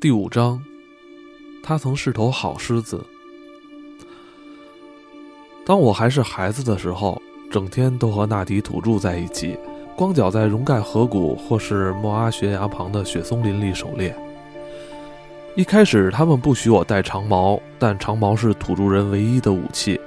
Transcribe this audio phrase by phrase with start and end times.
[0.00, 0.62] 第五章，
[1.60, 3.04] 他曾是头好狮子。
[5.66, 9.58] 当我还是孩子的时候，整天都和纳迪土著在一起，
[9.96, 14.14] 光脚在荣盖河谷或是莫阿悬崖旁的雪松林里狩猎。
[15.56, 20.00] 一开始，他们不许我带长矛，但长矛是土著人唯一的武器。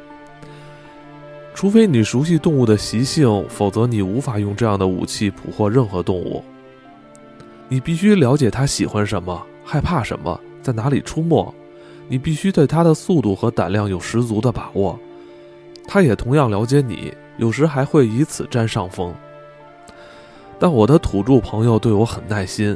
[1.53, 6.41] 除非你熟悉动物的习性，否则你无法用这样的武器捕获任何动物。
[7.67, 9.45] 你必须了解它喜欢什么。
[9.71, 11.55] 害怕什么，在哪里出没？
[12.09, 14.99] 你必须对它的速度和胆量有十足的把握。
[15.87, 19.15] 它也同样了解你，有时还会以此占上风。
[20.59, 22.75] 但我的土著朋友对我很耐心。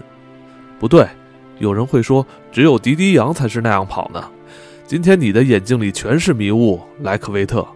[0.79, 1.05] 不对，
[1.59, 4.31] 有人会说，只有迪迪羊才是那样跑呢。
[4.87, 7.67] 今天你的眼睛里全是迷雾，莱克维特。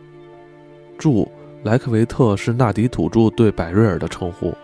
[0.98, 1.30] 注：
[1.64, 4.56] 莱克维特是纳迪土著对百瑞尔的称呼。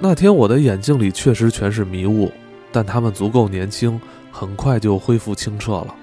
[0.00, 2.30] 那天我的眼睛里确实全是迷雾，
[2.70, 5.94] 但他们足够年轻，很快就恢复清澈了。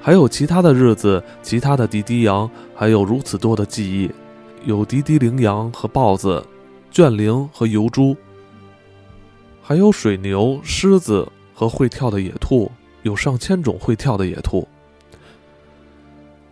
[0.00, 4.10] 还有其他的日子，其他的迪迪羊，还有如此多的记忆，
[4.64, 6.42] 有迪迪羚羊和豹子，
[6.90, 8.16] 卷羚和油猪，
[9.60, 12.72] 还有水牛、狮子和会跳的野兔，
[13.02, 14.66] 有上千种会跳的野兔，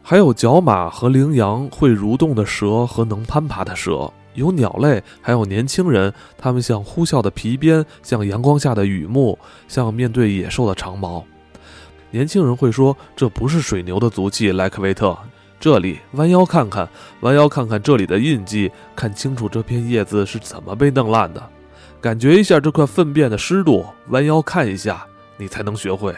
[0.02, 4.12] 还有角马和羚羊，会蠕动的蛇和能攀爬的蛇。
[4.34, 11.24] 有鸟类，还有年轻人，他们像呼啸的皮鞭，像阳光下的雨幕，像面对野兽的长矛。
[12.10, 15.16] 年轻人会说：“这不是水牛的足迹，莱克维特。
[15.60, 16.88] 这里，弯腰看看，
[17.20, 21.42] 弯腰看看这里的印记，看清楚这片叶子是怎么被弄烂的，
[22.00, 25.04] 感觉一下这块粪便的湿度，弯腰看一下，
[25.36, 26.14] 你才能学会。”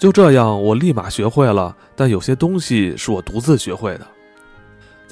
[0.00, 1.76] 就这样，我立马学会了。
[1.94, 4.06] 但有些东西是我独自学会的。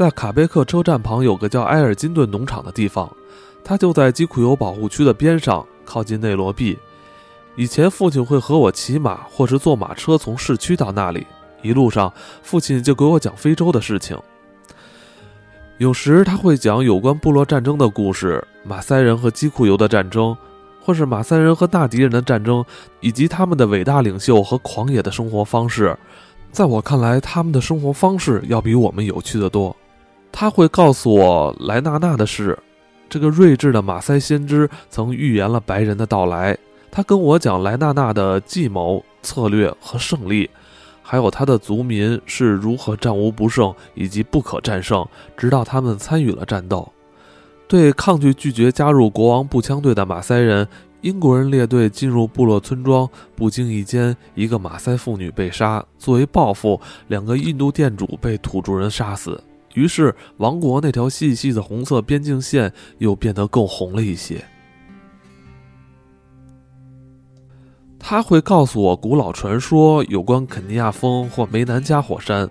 [0.01, 3.15] 在卡贝克车站旁有个叫埃尔金顿农场的地方，
[3.63, 6.79] 它就在基库尤保护区的边上，靠近内罗毕。
[7.55, 11.27] 以前父亲会和我骑马或是坐马车从市区到那里，
[11.61, 12.11] 一路上
[12.43, 14.19] 父亲就给我讲非洲的事情。
[15.77, 20.35] 有时他会讲有关部落战争的故事，马赛人和基库尤的战争，
[20.81, 22.65] 或是马赛人和纳迪人的战争，
[23.01, 25.95] 以及他们的伟大领袖和狂野的生活方式。
[26.51, 29.77] 在我看来，他们的生活方式要比我们有趣的多。
[30.33, 32.59] 他会告诉我莱纳纳的事，
[33.09, 36.57] 这个睿智的马赛先知曾预言了白人的到来。
[36.91, 40.49] 他跟我讲莱纳纳的计谋、策略和胜利，
[41.03, 46.91] 还有他的族民是如何战无不胜以及不可战胜，直到他们参与了战斗。
[47.69, 50.67] 对抗拒拒绝加入国王步枪队的马赛人，
[51.03, 55.85] 英国人列队进入部落村庄，不经意间，一个马赛妇女被杀。
[55.97, 59.41] 作为报复，两个印度店主被土著人杀死。
[59.75, 64.45] 于是，王国那条细细的红色边境线又变得更红了一些。
[67.99, 72.51] 他会告诉我古老传说有关肯尼亚峰或梅南加火山，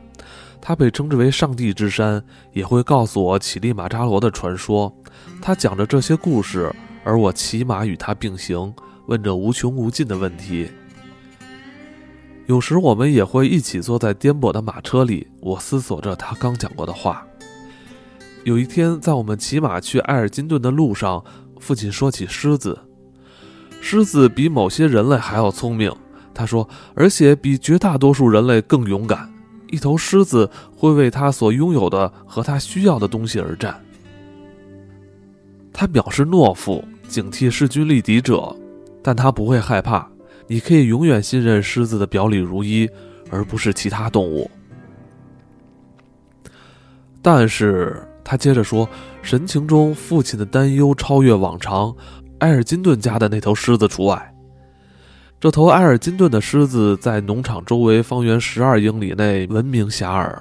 [0.62, 2.24] 它被称之为上帝之山。
[2.54, 4.94] 也会告诉我乞力马扎罗的传说。
[5.42, 8.74] 他讲着这些故事，而我骑马与他并行，
[9.08, 10.70] 问着无穷无尽的问题。
[12.50, 17.24] 有时我们也会一起坐在颠簸的马车里，我思索着他刚讲过的话。
[18.44, 21.24] 有一天，在我们骑马去埃尔金顿的路上，
[21.60, 22.76] 父亲说起狮子。
[23.82, 25.96] 狮子比某些人类还要聪明，
[26.34, 29.32] 他说，而且比绝大多数人类更勇敢。
[29.68, 33.80] 一头狮子会为他所拥有的和他需要的东西而战。
[35.72, 38.56] 他表示懦夫，警惕势均力敌者，
[39.04, 40.10] 但他不会害怕。
[40.52, 42.90] 你可以永远信任狮子的表里如一，
[43.30, 44.50] 而不是其他动物。
[47.22, 48.90] 但是他接着说，
[49.22, 51.96] 神情中父亲的担忧超越往常。
[52.40, 54.34] 埃尔金顿家的那头狮子除外。
[55.40, 60.36] 这头埃尔金顿的狮子在农场周围方圆十二英里内闻名遐迩。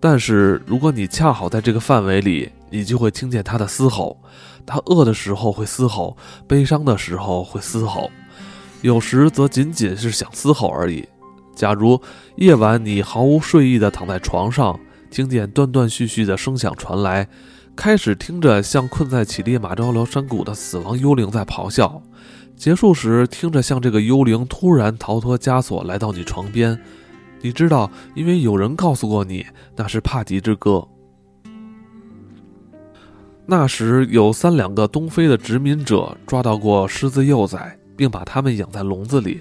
[0.00, 4.16] 但是如果你恰好在这个范围里，你就会听见它的嘶吼。
[4.64, 6.16] 它饿的时候会嘶吼，
[6.48, 8.10] 悲伤的时候会嘶吼。
[8.82, 11.08] 有时则仅仅是想嘶吼而已。
[11.54, 12.00] 假如
[12.36, 14.78] 夜晚你毫无睡意地躺在床上，
[15.10, 17.28] 听见断断续续的声响传来，
[17.76, 22.02] 开始听着像困在乞力马扎罗山谷的死亡幽灵在咆哮，
[22.56, 26.78] 结束时听着像这个幽灵突然逃脱枷锁来到你床边，
[27.40, 29.46] 你知道，因为有人告诉过你
[29.76, 30.88] 那是帕吉之歌。
[33.44, 37.78] 那时有三两个东非的殖民者抓到过狮子幼崽。
[38.02, 39.40] 并把它们养在笼子里，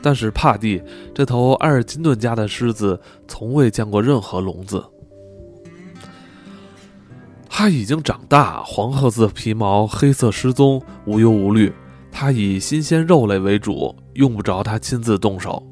[0.00, 0.82] 但是帕蒂
[1.14, 2.98] 这头埃尔金顿家的狮子
[3.28, 4.82] 从未见过任何笼子。
[7.46, 11.70] 它已经长大，黄褐色皮毛，黑色失踪，无忧无虑。
[12.10, 15.62] 它以新鲜肉类为主，用不着它亲自动手。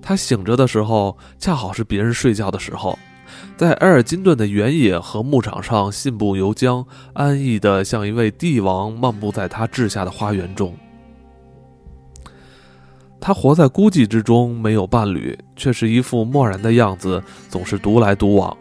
[0.00, 2.96] 它醒着的时候，恰好是别人睡觉的时候，
[3.56, 10.72] 在埃尔金顿的原野和牧场上信步游江，安逸的像一位帝王漫步在他治下的花园中。
[13.26, 18.54] 他活在孤寂之中，没有伴侣，却是一副漠然的样子，总是独来独往。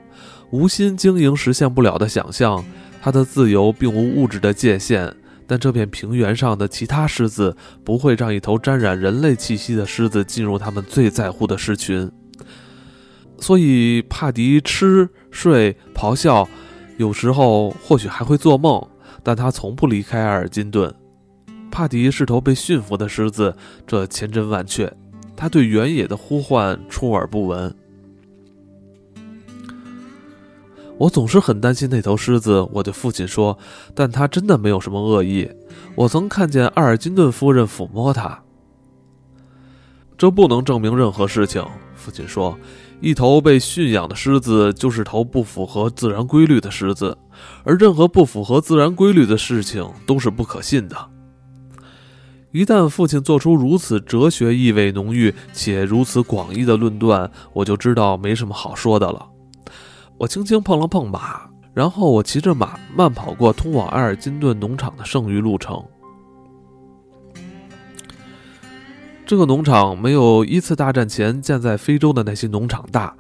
[0.52, 2.64] 无心经营实现不了的想象，
[3.02, 5.14] 他的自由并无物质的界限。
[5.46, 12.10] 但这片平原上的其他狮子不会让一头沾染人类气息的狮子进入他们最在乎的狮群。
[13.40, 16.48] 所以帕迪吃睡咆哮，
[16.96, 18.82] 有时候或许还会做梦，
[19.22, 20.96] 但他从不离开埃尔金顿。
[21.74, 24.96] 帕迪是头被驯服的狮子，这千真万确。
[25.36, 27.76] 他对原野的呼唤出耳不闻。
[31.00, 33.58] 我总是很担心那头狮子，我对父亲说，
[33.96, 35.50] 但他真的没有什么恶意。
[35.96, 38.40] 我曾看见阿尔金顿夫人抚摸它。
[40.16, 41.66] 这不能证明任何事情，
[41.96, 42.56] 父亲说。
[43.02, 47.18] 一头被驯养的狮子就是头不符合自然规律的狮子，
[47.64, 50.96] 而任何不符合自然规律的事情都是不可信的。
[52.54, 59.28] 一旦父亲做出如此哲学意味浓郁且如此广义的论断，我就知道没什么好说的了。
[60.20, 65.84] 我轻轻碰了碰马，然后我骑着马慢跑过通往埃尔金顿农场的剩余路程。
[69.26, 73.16] 这个农场没有一次大战前建在非洲的那些农场大，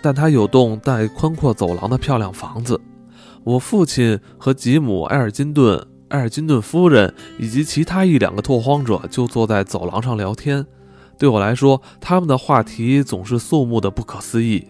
[0.00, 2.80] 但它有栋带宽阔走廊的漂亮房子。
[3.42, 10.64] 我父亲和吉姆·埃尔金顿、埃尔金顿夫人以及其他一两个拓荒者就坐在走廊上聊天。
[11.18, 14.68] 对我来说，他们的话题总是肃穆的不可思议。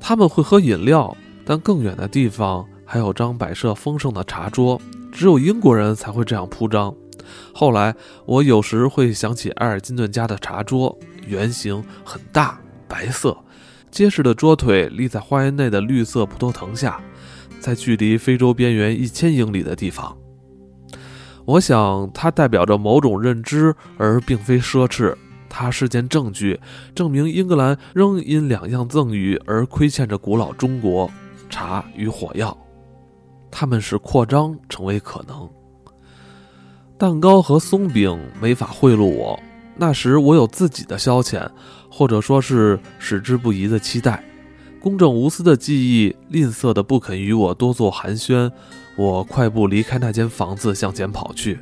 [0.00, 4.80] 他们会喝饮料，但更远的地方还有张摆设丰盛的茶桌，
[5.12, 6.94] 只有英国人才会这样铺张。
[7.54, 7.94] 后来，
[8.26, 13.36] 我有时会想起埃尔金顿家的茶桌，圆形很大，白色，
[13.90, 17.00] 结实的桌腿立在花园内的绿色葡萄藤下，
[17.58, 20.16] 在距离非洲边缘一千英里的地方。
[21.46, 25.14] 我想，它代表着某种认知，而并非奢侈。
[25.48, 26.60] 它是件证据，
[26.92, 31.08] 证明英格兰仍因两样赠与而亏欠着古老中国——
[31.48, 32.54] 茶与火药。
[33.48, 35.48] 它们使扩张成为可能。
[36.98, 39.38] 蛋糕和松饼没法贿赂我。
[39.76, 41.48] 那时我有自己的消遣，
[41.88, 44.22] 或者说是矢志不移的期待。
[44.80, 48.50] 公正无私的记忆吝啬的不肯与我多做寒暄。
[48.96, 51.58] 我快步离开那间房子，向前跑去。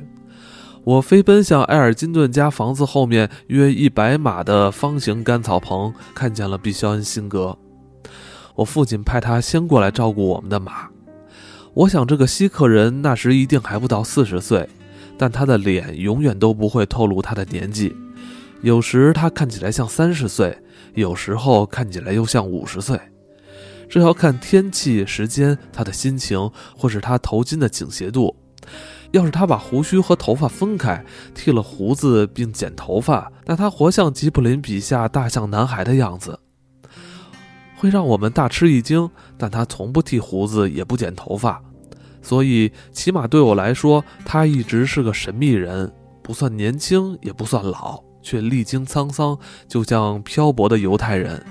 [0.83, 7.57] 我飞奔向埃尔金顿家房子后面约一百码的方形干草棚，看见了毕肖恩辛格。
[8.55, 10.89] 我父亲派他先过来照顾我们的马。
[11.73, 14.67] 我想这个西克人那时一定还不到四十岁。
[15.17, 17.95] 但他的脸永远都不会透露他的年纪，
[18.61, 20.57] 有时他看起来像三十岁，
[20.93, 22.99] 有时候看起来又像五十岁，
[23.89, 28.35] 这要看天气、时间、他的心情，或是他头巾的倾斜度。
[29.11, 36.37] 要是他把胡须和头发分开，剃了胡子并剪头发，那他活像吉卜林笔下大象男孩的样子，
[37.77, 39.09] 会让我们大吃一惊。
[39.37, 41.61] 但他从不剃胡子，也不剪头发。
[42.21, 45.89] 所以，起码对我来说，他一直是个神秘人，
[46.23, 49.37] 不算年轻，也不算老，却历经沧桑，
[49.67, 51.41] 就像漂泊的犹太人。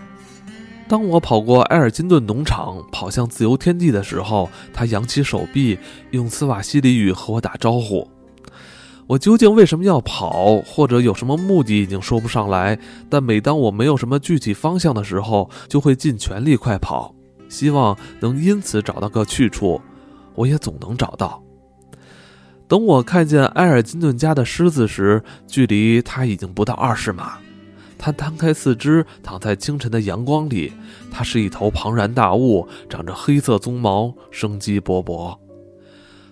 [0.86, 5.78] 当我跑过埃尔金顿农场，跑向自由天地的时候，他扬起手臂，
[6.10, 8.08] 用斯瓦西里语和我打招呼。
[9.06, 12.78] 我究竟为什么要跑，或者有什么目的，已经说不上来。
[13.08, 17.14] 但每当我没有什么具体方向的时候，就会尽全力快跑，
[17.48, 19.80] 希望能因此找到个去处。
[20.34, 21.42] 我也总能找到。
[22.66, 27.38] 等我看见埃尔金顿家的狮子时，距离它已经不到二十码。
[28.04, 30.70] 它摊开四肢，躺在清晨的阳光里。
[31.10, 35.34] 它是一头庞然大物，长着黑色鬃毛，生机勃勃。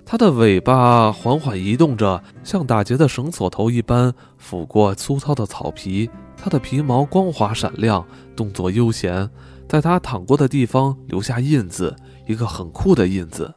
[0.05, 6.11] 它的尾巴缓缓移动着，像打结的绳索头一般抚过粗糙的草皮。
[6.37, 9.31] 它的皮毛光滑闪亮，动作悠闲，
[9.67, 11.97] 在它躺过的地方留下印子，
[12.29, 13.55] 一个很酷的印子。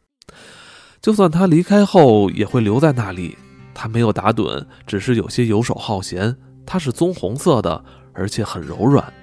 [1.01, 3.37] 就算他离开后，也会留在那里。
[3.73, 6.33] 他没有打盹，只是有些游手好闲。
[6.67, 9.13] 它是棕红色的，而且很柔软，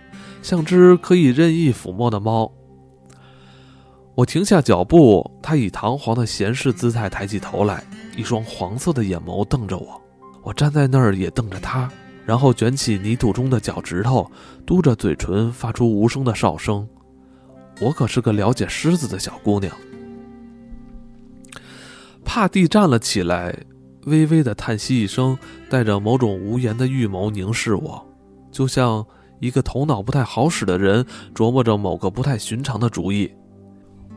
[0.43, 2.53] 像只可以任意抚摸的猫。
[4.15, 7.83] 我停下脚步，他以堂皇的闲适姿态抬起头来，
[8.17, 10.01] 一双黄色的眼眸瞪着我。
[10.43, 11.91] 我站在那儿也瞪着他，
[12.27, 14.31] 然后卷起泥土中的脚趾头，
[14.67, 16.87] 嘟着嘴唇发出无声的哨声。
[17.81, 19.75] 我可是个了解狮子的小姑娘。
[22.25, 23.57] 帕蒂站了起来，
[24.05, 25.39] 微微的叹息一声，
[25.71, 28.07] 带着某种无言的预谋凝视我，
[28.53, 29.05] 就像
[29.41, 31.05] 一个头脑不太好使的人
[31.35, 33.33] 琢磨着某个不太寻常的主意。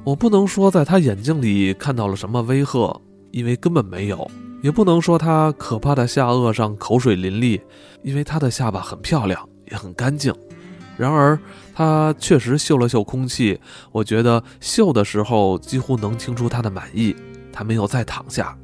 [0.03, 3.01] 我不能说在他眼睛里看到了什么威吓，
[3.31, 4.17] 因为根本没有；
[4.61, 7.59] 也不能说他可怕的下颚上口水淋漓，
[8.03, 10.31] 因为他的下巴很漂亮，也很干净。
[10.95, 11.37] 然而，
[11.73, 13.59] 他确实嗅了嗅空气，
[13.91, 17.15] 我觉得嗅的时候几乎能听出他的满意。
[17.51, 18.55] 他没有再躺下。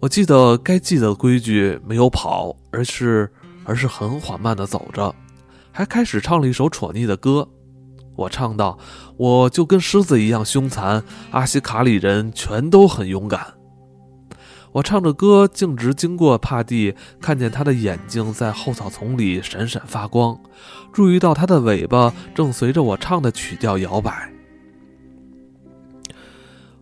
[0.00, 3.30] 我记得该记得的规矩，没有跑，而是
[3.64, 5.14] 而是很缓慢地走着，
[5.72, 7.48] 还开始唱了一首戳腻的歌。
[8.16, 8.78] 我唱道
[9.18, 11.02] ：“我就跟狮子一样凶残，
[11.32, 13.54] 阿西卡里人全都很勇敢。”
[14.70, 20.36] 我唱着歌，径直经过帕蒂，看见他的眼睛在后草丛里闪闪发光，
[20.92, 24.32] 注意到他的尾巴正随着我唱的曲调摇摆。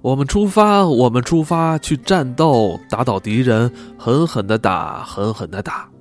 [0.00, 5.91] 我们出发，我们出发去战斗，打倒敌人，狠狠的打，狠狠的打。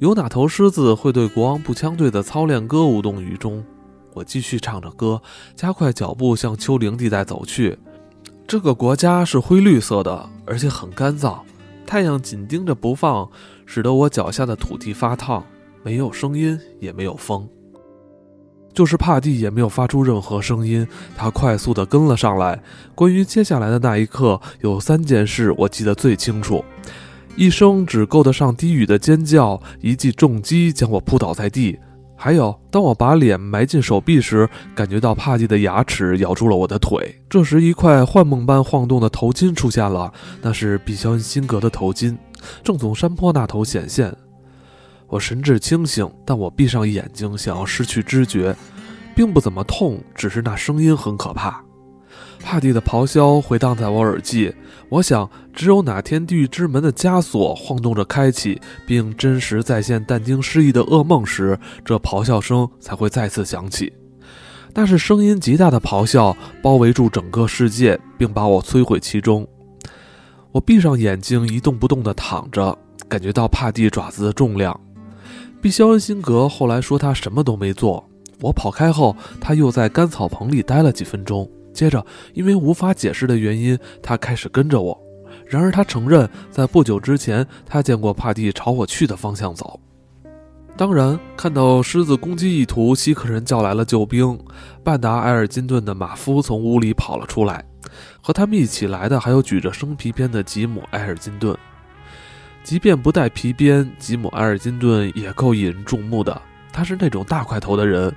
[0.00, 3.64] 有哪头狮子会对国王步枪队的操练歌无动于衷？
[4.12, 5.22] 我继续唱着歌，
[5.54, 7.78] 加快脚步向丘陵地带走去。
[8.46, 11.38] 这个国家是灰绿色的，而且很干燥，
[11.86, 13.28] 太阳紧盯着不放，
[13.66, 15.44] 使得我脚下的土地发烫。
[15.84, 17.48] 没有声音，也没有风，
[18.72, 20.86] 就是帕蒂也没有发出任何声音。
[21.16, 22.60] 他快速地跟了上来。
[22.94, 26.64] 关于接下来的那一刻，有三件事我记得最清楚：
[27.36, 31.78] 一声只够得上低语的尖叫，一记重击将我扑倒在地。
[32.16, 37.20] 还有，当我把脸埋进手臂时，感觉到帕蒂的牙齿咬住了我的腿。
[37.28, 42.16] 这时，一块幻梦般晃动的头巾出现了，那是毕肖恩辛格的头巾，
[42.62, 44.14] 正从山坡那头显现。
[45.08, 48.54] 我神志清醒，但我闭上眼睛，想要失去知觉，
[49.14, 51.62] 并不怎么痛，只是那声音很可怕。
[52.40, 54.54] 帕蒂的咆哮回荡在我耳际，
[54.88, 63.92] 我想，只有哪天地狱之门的枷锁晃动着开启，并真实再现但丁失忆的噩梦时，这咆哮声才会再次响起。
[64.74, 69.46] 那是声音极大的咆哮，包围住整个世界，并把我摧毁其中。
[70.52, 72.76] 我闭上眼睛，一动不动地躺着，
[73.08, 74.78] 感觉到帕蒂爪子的重量。
[75.62, 78.04] 毕肖恩辛格后来说他什么都没做。
[78.40, 81.48] 我跑开后，他又在干草棚里待了几分钟。
[81.74, 82.02] 接着，
[82.32, 84.98] 因为无法解释的原因，他开始跟着我。
[85.46, 89.78] 然而，他承认在不久之前，他见过帕蒂朝我去的方向走。
[90.76, 94.38] 当然，看到狮子攻击意图，西克人叫来了救兵。
[94.82, 97.64] 半达埃尔金顿的马夫从屋里跑了出来，
[98.22, 101.56] 和他们一起来的还有举着生皮鞭的吉姆·埃尔金顿。
[102.62, 106.40] 即便不带皮鞭，吉姆·埃尔金顿也够引人注目的。
[106.72, 108.12] 他是那种大块头的人。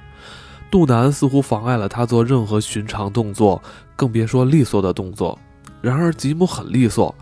[0.69, 3.61] 肚腩似乎妨碍了他做任何寻常动作，
[3.95, 5.37] 更别说利索的动作。
[5.81, 7.13] 然而吉姆很利索，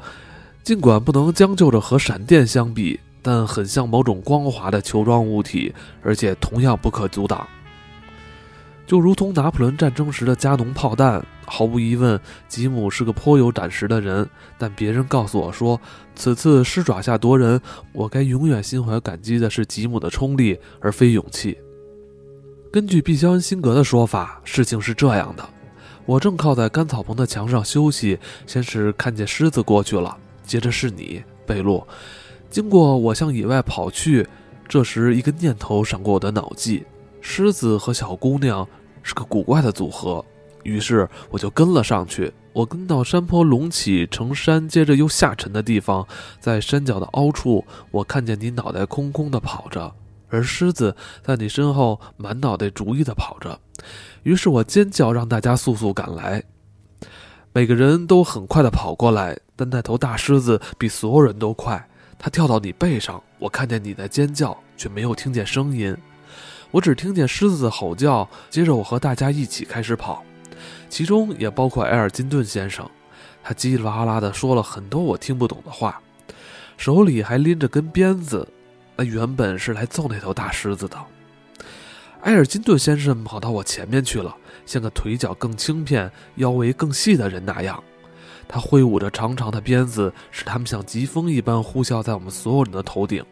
[0.63, 7.45] 尽管不能将就着和闪电相比，但很像某种光滑的球状物体，而且同样不可阻挡。
[8.87, 14.27] 就如同拿破仑战争时的加农炮弹，毫无疑问，吉姆是个颇有胆识的人。
[14.59, 15.79] 但别人告诉我说，
[16.15, 17.59] 此次狮爪下夺人，
[17.93, 21.57] 我该永远心怀感激的是吉姆的冲力，而非勇气。
[22.75, 25.49] 根据毕肖恩辛格的说法，事情是这样的：
[26.05, 31.87] 我正靠在干草棚的墙上休息，先是看见狮子过去了，接着是你，贝洛。
[32.49, 34.27] 经过我向野外跑去，
[34.67, 36.83] 这时一个念头闪过我的脑际：
[37.21, 38.67] 狮子和小姑娘
[39.01, 40.25] 是个古怪的组合。
[40.63, 42.29] 于是我就跟了上去。
[42.51, 46.05] 我跟到山坡隆起成山，接着又下沉的地方，
[46.41, 49.95] 在山脚的凹处，我看见你脑袋空空的跑着。
[50.29, 53.59] 而狮子在你身后满脑袋主意地跑着，
[54.23, 56.43] 于是我尖叫，让大家速速赶来。
[57.53, 61.87] 每个人都很快地跑过来，但那头大狮子比所有人都快。
[62.17, 65.95] 它跳到你背上，我看见你在尖叫，却没有听见声音。
[66.71, 68.27] 我只听见狮子的吼叫。
[68.49, 70.23] 接着我和大家一起开始跑，
[70.89, 72.89] 其中也包括埃尔金顿先生。
[73.43, 76.01] 他叽里哇啦地说了很多我听不懂的话，
[76.77, 78.47] 手里还拎着根鞭子。
[78.95, 80.97] 那原本是来揍那头大狮子的。
[82.21, 84.35] 埃尔金顿先生跑到我前面去了，
[84.65, 87.83] 像个腿脚更轻便、腰围更细的人那样。
[88.47, 93.23] 他挥舞着长长的鞭子，使他们像疾风一般呼啸在我们所有人的头顶。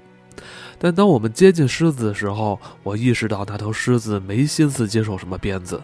[0.77, 5.81] 但当我们接近狮子的时候，我意识到那头狮子没心思接受什么鞭子。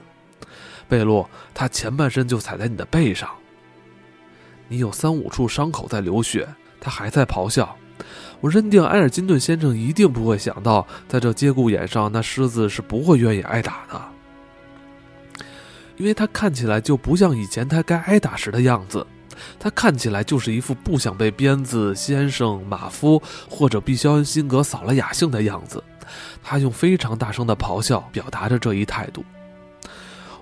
[0.88, 3.29] 贝洛，他前半身就踩在你的背上，
[4.67, 6.48] 你有三五处伤口在流血。
[6.81, 7.75] 他还在咆哮。
[8.41, 14.01] 我认定埃尔金顿先生一定不会想到，在这节骨眼上，那狮子是不会愿意挨打的。
[15.98, 19.05] 因为他看起来就不像以前他该挨打时的样子，
[19.60, 25.84] 他看起来就是一副不想被鞭子先生马夫或者毕肖恩辛格扫了雅兴的样子。
[26.41, 29.24] 他用非常大声的咆哮表达着这一态度。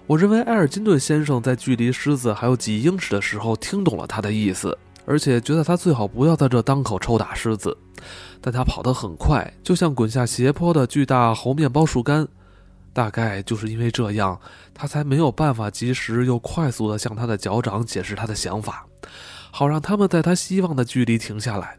[0.06, 4.78] 我认为埃尔金顿先生在距离狮子还有几英尺的时候听懂了他的意思，
[5.08, 7.76] 而且觉得他最好不要在这当口抽打狮子。
[8.40, 12.28] 但他跑得很快，就像滚下斜坡的巨大猴面包树干。
[12.94, 14.40] 大概就是因为这样，
[14.74, 18.86] 他才没有办法及时又快速地向他的脚掌解释他的想法，
[19.52, 21.78] 好让他们在他希望的距离停下来。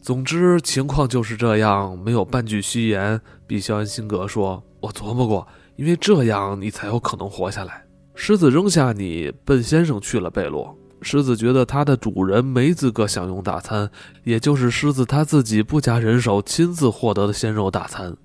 [0.00, 3.20] 总之，情况就是这样，没有半句虚言。
[3.46, 5.46] 比肖恩辛格说：“我琢磨过，
[5.76, 7.84] 因为这样你才有可能活下来。”
[8.16, 10.76] 狮子扔下你，笨先生去了贝洛。
[11.02, 13.90] 狮子觉得它的主人没资格享用大餐，
[14.24, 18.16] 也就是狮子他自己不加人手亲自获得的鲜肉大餐。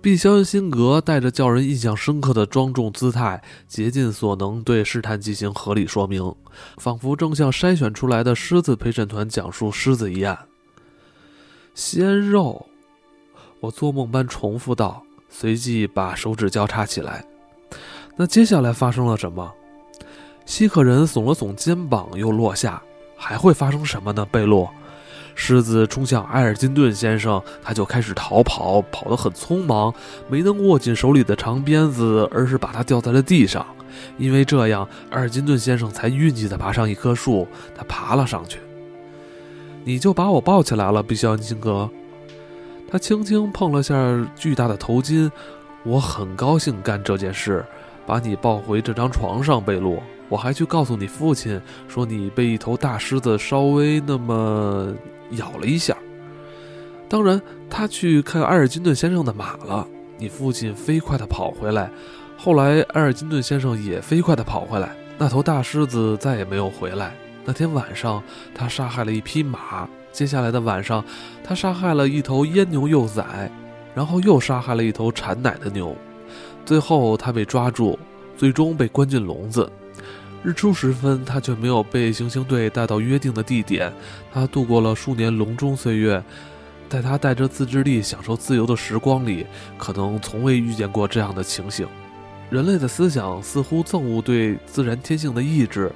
[0.00, 6.34] 毕肖恩辛格带着叫人印象深刻的庄重姿态，竭尽所能对试探进行合理说明，
[6.78, 10.36] 仿佛正向筛选出来的狮子陪审团讲述狮子一案。
[11.74, 12.66] 鲜肉，
[13.60, 17.24] 我做梦般重复道，随即把手指交叉起来。
[18.16, 19.52] 那接下来发生了什么？
[20.44, 22.82] 西克人耸了耸肩膀，又落下。
[23.16, 24.26] 还会发生什么呢？
[24.30, 24.68] 贝洛。
[25.34, 29.94] 狮子冲向埃尔金顿先生，他就开始逃跑，跑得很匆忙，
[30.28, 33.64] 没能握紧手里的长鞭子，而是把它掉在了地上。
[34.18, 37.46] 因为这样，埃尔金顿先生才运气地爬上一棵树。
[37.74, 38.58] 他爬了上去。
[39.84, 41.88] 你就把我抱起来了，比肖恩辛格。
[42.90, 43.94] 他轻轻碰了下
[44.36, 45.30] 巨大的头巾。
[45.84, 47.64] 我很高兴干这件事，
[48.06, 50.02] 把你抱回这张床上，贝洛。
[50.28, 54.92] 我还去告诉你父亲，说你被一头大狮子稍微那么。
[55.38, 55.96] 咬了一下，
[57.08, 57.40] 当然，
[57.70, 59.88] 他去看埃尔金顿先生的马了。
[60.18, 61.90] 你父亲飞快地跑回来，
[62.36, 64.94] 后来埃尔金顿先生也飞快地跑回来。
[65.16, 67.14] 那头大狮子再也没有回来。
[67.46, 68.22] 那天晚上，
[68.54, 69.88] 他杀害了一匹马。
[70.12, 71.02] 接下来的晚上，
[71.42, 73.50] 他杀害了一头阉牛幼崽，
[73.94, 75.96] 然后又杀害了一头产奶的牛。
[76.64, 77.98] 最后，他被抓住，
[78.36, 79.70] 最终被关进笼子。
[80.44, 83.92] 日出时分，他却没有被行刑队带到约定的地点。
[84.32, 86.22] 他度过了数年笼中岁月，
[86.88, 89.46] 在他带着自制力享受自由的时光里，
[89.78, 91.86] 可能从未遇见过这样的情形。
[92.50, 95.90] 人类的思想似乎憎恶对自然天性的抑制，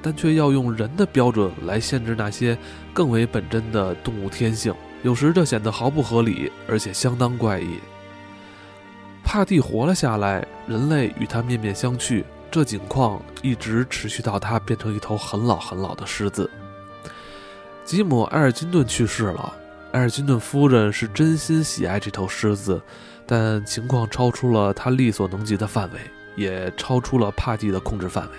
[0.00, 2.56] 但却要用人的标准来限制那些
[2.92, 4.74] 更为本真的动物天性。
[5.02, 7.78] 有时这显得毫不合理，而且相当怪异。
[9.32, 12.22] 帕蒂活了下来，人类与他面面相觑。
[12.50, 16.50] 这景况一直持续到他变成一头很老很老的狮子。
[17.82, 19.56] 吉姆·埃尔金顿去世了。
[19.92, 22.78] 埃尔金顿夫人是真心喜爱这头狮子，
[23.26, 26.00] 但情况超出了他力所能及的范围，
[26.36, 28.32] 也超出了帕蒂的控制范围。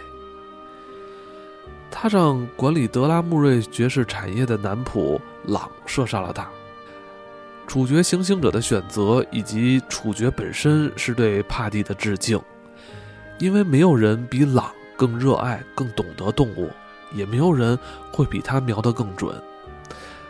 [1.89, 6.47] 他让管理德拉穆瑞爵士产业的男仆朗射杀了他。
[7.67, 12.39] 处决行刑者的选择以及处决本身是对帕蒂的致敬。
[13.39, 16.69] 因为没有人比朗更热爱、更懂得动物，
[17.13, 17.77] 也没有人
[18.11, 19.35] 会比他瞄得更准。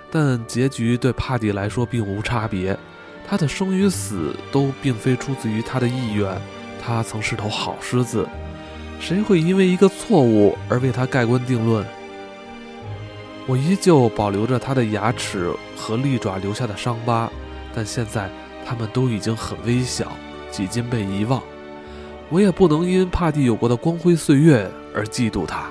[0.10, 2.78] 但结局对帕蒂来说并无差别，
[3.28, 6.40] 他的生与死都并非出自于他的意愿。
[6.82, 8.28] 他曾是头好狮子，
[9.00, 11.86] 谁会因为一个错误而为他盖棺定论？
[13.46, 17.30] 我依旧保留着他的牙齿和利爪留下的伤疤，
[17.76, 18.30] 但现在
[18.66, 20.14] 他们都已经很微小，
[20.50, 21.42] 几近被遗忘。
[22.30, 25.70] 我也不能因帕蒂有过的光辉岁月而嫉妒他。